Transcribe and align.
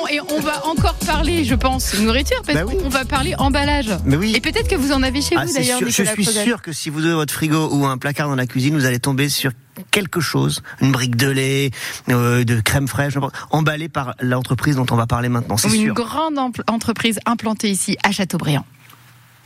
Bon, 0.00 0.06
et 0.08 0.20
on 0.20 0.40
va 0.40 0.66
encore 0.66 0.94
parler, 0.94 1.44
je 1.44 1.54
pense, 1.54 1.94
nourriture, 1.98 2.40
parce 2.46 2.58
Bah 2.58 2.64
oui. 2.66 2.76
qu'on 2.78 2.88
va 2.88 3.04
parler 3.04 3.34
emballage. 3.36 3.90
Mais 4.04 4.16
oui. 4.16 4.32
Et 4.34 4.40
peut-être 4.40 4.68
que 4.68 4.76
vous 4.76 4.92
en 4.92 5.02
avez 5.02 5.20
chez 5.20 5.34
Ah, 5.36 5.44
vous 5.44 5.52
d'ailleurs. 5.52 5.78
Je 5.80 5.88
suis 5.90 6.24
sûr 6.24 6.62
que 6.62 6.72
si 6.72 6.88
vous 6.90 7.00
ouvrez 7.00 7.14
votre 7.14 7.34
frigo 7.34 7.68
ou 7.72 7.84
un 7.86 7.98
placard 7.98 8.28
dans 8.28 8.34
la 8.36 8.46
cuisine, 8.46 8.74
vous 8.74 8.86
allez 8.86 8.98
tomber 9.00 9.28
sur 9.28 9.50
quelque 9.90 10.20
chose, 10.20 10.62
une 10.80 10.92
brique 10.92 11.16
de 11.16 11.28
lait, 11.28 11.70
euh, 12.08 12.44
de 12.44 12.60
crème 12.60 12.88
fraîche, 12.88 13.14
emballée 13.50 13.88
par 13.88 14.14
l'entreprise 14.20 14.76
dont 14.76 14.86
on 14.90 14.96
va 14.96 15.06
parler 15.06 15.28
maintenant. 15.28 15.56
C'est 15.56 15.68
Une 15.68 15.84
sûr. 15.86 15.94
grande 15.94 16.38
entreprise 16.68 17.18
implantée 17.26 17.70
ici 17.70 17.96
à 18.02 18.10
Châteaubriand. 18.12 18.64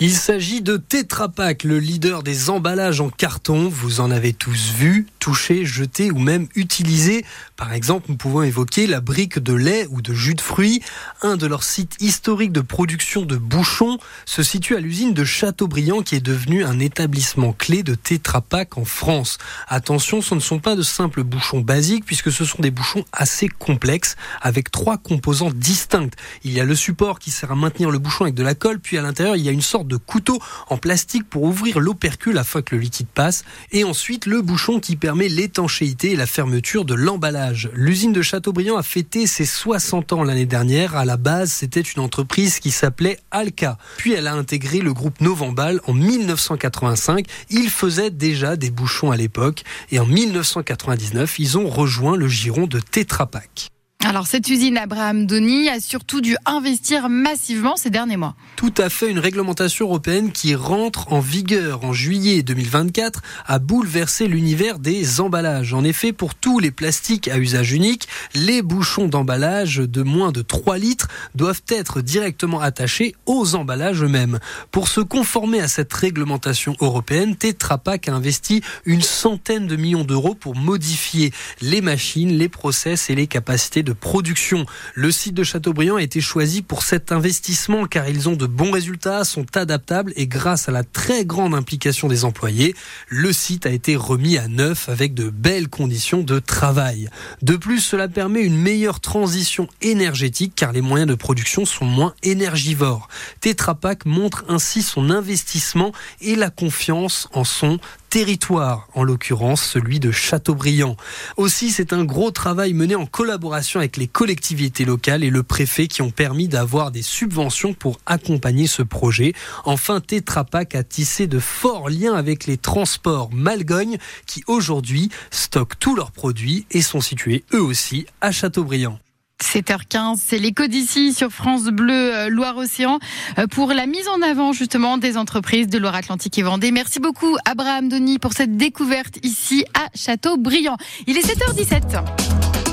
Il 0.00 0.11
s'agit 0.12 0.61
de 0.61 0.77
Tetra 0.77 1.29
Pak, 1.29 1.62
le 1.62 1.79
leader 1.79 2.25
des 2.25 2.50
emballages 2.50 3.00
en 3.00 3.11
carton. 3.11 3.68
Vous 3.73 4.00
en 4.00 4.11
avez 4.11 4.32
tous 4.32 4.73
vu, 4.77 5.07
touché, 5.25 5.64
jeté 5.64 6.11
ou 6.11 6.18
même 6.18 6.48
utilisé. 6.54 7.24
Par 7.56 7.73
exemple, 7.73 8.09
nous 8.11 8.16
pouvons 8.16 8.43
évoquer 8.43 8.86
la 8.86 9.00
brique 9.00 9.38
de 9.38 9.54
lait 9.54 9.86
ou 9.88 10.02
de 10.02 10.12
jus 10.12 10.34
de 10.34 10.41
fruits. 10.43 10.82
Un 11.23 11.38
de 11.38 11.46
leurs 11.46 11.62
sites 11.62 11.96
historiques 12.00 12.52
de 12.52 12.60
production 12.60 13.23
de 13.23 13.38
bouchons 13.38 13.97
se 14.27 14.42
situe 14.42 14.77
à 14.77 14.80
l'usine 14.80 15.14
de 15.14 15.24
Châteaubriand 15.24 16.02
qui 16.02 16.16
est 16.16 16.20
devenue 16.20 16.62
un 16.62 16.78
établissement 16.78 17.55
clé 17.55 17.83
de 17.83 17.95
Tetra 17.95 18.42
Pak 18.42 18.77
en 18.77 18.84
France. 18.84 19.38
Attention, 19.66 20.20
ce 20.20 20.34
ne 20.34 20.41
sont 20.41 20.59
pas 20.59 20.77
de 20.77 20.83
simples 20.83 21.23
bouchons 21.23 21.61
basiques 21.61 22.05
puisque 22.05 22.30
ce 22.30 22.45
sont 22.45 22.61
des 22.61 22.70
bouchons 22.70 23.06
assez 23.11 23.48
complexes 23.48 24.16
avec 24.42 24.70
trois 24.70 24.98
composantes 24.98 25.55
distinctes. 25.55 26.16
Il 26.42 26.52
y 26.52 26.61
a 26.61 26.66
le 26.66 26.75
support 26.75 27.19
qui 27.19 27.30
sert 27.30 27.50
à 27.50 27.55
maintenir 27.55 27.91
le 27.91 27.98
bouchon 27.98 28.25
avec 28.25 28.34
de 28.34 28.42
la 28.42 28.55
colle, 28.55 28.78
puis 28.78 28.98
à 28.98 29.02
l'intérieur 29.02 29.36
il 29.36 29.42
y 29.42 29.48
a 29.48 29.52
une 29.52 29.62
sorte 29.62 29.88
de 29.88 29.97
couteau 29.97 30.38
en 30.69 30.77
plastique 30.77 31.27
pour 31.30 31.45
ouvrir 31.45 31.80
l'opercule 31.80 32.36
afin 32.36 32.61
que 32.61 32.75
le 32.75 32.83
liquide 32.83 33.06
passe, 33.06 33.47
et 33.72 33.84
ensuite 33.84 34.27
le 34.27 34.42
bouchon 34.42 34.80
qui 34.80 34.97
permet 34.97 35.13
l'étanchéité 35.14 36.12
et 36.12 36.16
la 36.16 36.27
fermeture 36.27 36.84
de 36.84 36.95
l'emballage. 36.95 37.70
L'usine 37.72 38.12
de 38.12 38.22
Châteaubriand 38.22 38.77
a 38.77 38.82
fêté 38.82 39.27
ses 39.27 39.46
60 39.46 40.12
ans 40.12 40.24
l'année 40.24 40.46
dernière. 40.46 40.96
À 40.96 41.05
la 41.05 41.16
base, 41.16 41.52
c'était 41.52 41.80
une 41.80 42.02
entreprise 42.02 42.59
qui 42.59 42.70
s'appelait 42.70 43.19
Alca. 43.30 43.78
Puis 43.96 44.12
elle 44.12 44.27
a 44.27 44.34
intégré 44.34 44.80
le 44.80 44.92
groupe 44.92 45.20
Novambal 45.20 45.80
en 45.86 45.94
1985. 45.94 47.27
Il 47.50 47.70
faisait 47.70 48.11
déjà 48.11 48.56
des 48.56 48.70
bouchons 48.70 49.11
à 49.11 49.16
l'époque, 49.16 49.62
et 49.91 50.00
en 50.00 50.06
1999, 50.06 51.39
ils 51.39 51.58
ont 51.58 51.69
rejoint 51.69 52.17
le 52.17 52.28
giron 52.28 52.67
de 52.67 52.80
Tetra 52.80 53.27
Pak. 53.27 53.73
Alors 54.06 54.27
cette 54.27 54.50
usine 54.50 54.77
Abraham 54.77 55.24
Doni 55.24 55.70
a 55.70 55.80
surtout 55.80 56.20
dû 56.20 56.36
investir 56.44 57.08
massivement 57.08 57.77
ces 57.77 57.88
derniers 57.88 58.19
mois. 58.19 58.34
Tout 58.55 58.74
à 58.77 58.91
fait 58.91 59.11
une 59.11 59.19
réglementation 59.19 59.86
européenne 59.86 60.30
qui 60.30 60.55
rentre 60.55 61.11
en 61.11 61.20
vigueur 61.20 61.86
en 61.86 61.94
juillet 61.94 62.42
2024 62.42 63.22
a 63.46 63.58
bouleversé 63.58 64.28
l'univers 64.28 64.78
des 64.78 65.22
emballages. 65.22 65.72
En 65.72 65.84
effet, 65.84 66.12
pour 66.12 66.34
tous 66.34 66.58
les 66.58 66.70
plastiques 66.70 67.28
à 67.28 67.38
usage 67.38 67.72
unique, 67.72 68.06
les 68.34 68.61
bouchons 68.61 69.08
d'emballage 69.08 69.77
de 69.77 70.02
moins 70.02 70.33
de 70.33 70.42
3 70.42 70.77
litres 70.77 71.08
doivent 71.34 71.62
être 71.68 72.02
directement 72.02 72.61
attachés 72.61 73.14
aux 73.24 73.55
emballages 73.55 74.02
eux-mêmes. 74.02 74.39
Pour 74.70 74.89
se 74.89 75.00
conformer 75.00 75.61
à 75.61 75.68
cette 75.68 75.92
réglementation 75.92 76.77
européenne, 76.80 77.36
Tetra 77.36 77.78
Pak 77.78 78.11
a 78.11 78.14
investi 78.14 78.61
une 78.84 79.02
centaine 79.02 79.66
de 79.66 79.77
millions 79.77 80.05
d'euros 80.05 80.34
pour 80.34 80.56
modifier 80.56 81.33
les 81.62 81.80
machines, 81.80 82.36
les 82.36 82.50
process 82.50 83.08
et 83.08 83.14
les 83.14 83.27
capacités 83.27 83.83
de 83.83 83.94
production. 83.95 84.67
Le 84.95 85.11
site 85.11 85.34
de 85.34 85.45
Châteaubriand 85.45 85.97
a 85.97 86.03
été 86.03 86.20
choisi 86.20 86.62
pour 86.62 86.83
cet 86.83 87.12
investissement 87.12 87.87
car 87.87 88.09
ils 88.09 88.28
ont 88.28 88.36
de 88.36 88.47
bons 88.47 88.70
résultats, 88.70 89.25
sont 89.25 89.47
adaptables 89.56 90.12
et 90.17 90.27
grâce 90.27 90.69
à 90.69 90.73
la 90.73 90.84
très 90.84 91.25
grande 91.25 91.55
implication 91.55 92.09
des 92.09 92.25
employés, 92.25 92.75
le 93.09 93.33
site 93.33 93.67
a 93.67 93.70
été 93.70 93.97
remis 93.97 94.39
à 94.39 94.48
neuf 94.48 94.89
avec 94.89 95.14
de 95.14 95.31
belles 95.31 95.69
conditions 95.69 96.23
de 96.23 96.39
travail. 96.39 97.09
De 97.42 97.56
plus, 97.56 97.81
cela 97.81 98.09
permet 98.09 98.41
une 98.41 98.56
meilleure 98.56 99.01
transition 99.01 99.69
énergétique 99.83 100.53
car 100.56 100.73
les 100.73 100.81
moyens 100.81 101.08
de 101.08 101.14
production 101.14 101.64
sont 101.64 101.84
moins 101.84 102.14
énergivores. 102.23 103.08
Tetra 103.41 103.75
Pak 103.75 104.06
montre 104.06 104.45
ainsi 104.48 104.83
son 104.83 105.11
investissement 105.11 105.92
et 106.20 106.36
la 106.36 106.51
confiance 106.51 107.29
en 107.33 107.45
son 107.45 107.79
territoire, 108.15 108.86
en 108.95 109.02
l'occurrence 109.02 109.61
celui 109.61 109.98
de 109.98 110.13
Châteaubriand. 110.13 110.97
Aussi, 111.36 111.73
c'est 111.73 111.92
un 111.92 112.05
gros 112.05 112.30
travail 112.30 112.73
mené 112.73 112.95
en 112.95 113.07
collaboration 113.07 113.80
avec 113.80 113.97
les 113.97 114.07
collectivités 114.07 114.85
locales 114.85 115.25
et 115.25 115.30
le 115.30 115.42
préfet 115.42 115.89
qui 115.89 116.01
ont 116.01 116.13
permis 116.13 116.47
d'avoir 116.47 116.92
des 116.92 117.03
subventions 117.03 117.74
pour 117.74 117.98
accompagner 118.07 118.69
ce 118.69 118.83
projet. 118.83 119.33
Enfin, 119.64 119.98
Tetra 119.98 120.45
Pak 120.45 120.77
a 120.77 120.85
tissé 120.85 121.27
de 121.27 121.41
forts 121.41 121.89
liens 121.89 122.14
avec 122.14 122.47
les 122.47 122.57
transports 122.57 123.30
Malgogne 123.33 123.98
qui 124.27 124.45
aujourd'hui 124.47 125.08
stockent 125.33 125.80
tous 125.80 125.97
leurs 125.97 126.13
produits 126.13 126.67
et 126.70 126.83
sont 126.83 127.01
situés 127.01 127.42
eux 127.53 127.63
aussi 127.63 128.06
à 128.20 128.31
Châteaubriand. 128.31 129.00
7h15, 129.44 130.16
c'est 130.25 130.38
l'écho 130.38 130.66
d'ici 130.66 131.12
sur 131.12 131.31
France 131.31 131.64
Bleu 131.64 132.14
euh, 132.14 132.28
Loire-Océan 132.28 132.99
euh, 133.38 133.46
pour 133.46 133.72
la 133.72 133.87
mise 133.87 134.08
en 134.08 134.22
avant 134.22 134.52
justement 134.52 134.99
des 134.99 135.16
entreprises 135.16 135.69
de 135.69 135.78
Loire-Atlantique 135.78 136.38
et 136.38 136.43
Vendée. 136.43 136.72
Merci 136.72 136.99
beaucoup 136.99 137.37
Abraham 137.44 137.88
Denis 137.88 138.19
pour 138.19 138.32
cette 138.32 138.56
découverte 138.56 139.19
ici 139.22 139.64
à 139.75 139.88
Châteaubriand. 139.94 140.76
Il 141.06 141.19
est 141.19 141.26
7h17. 141.26 142.63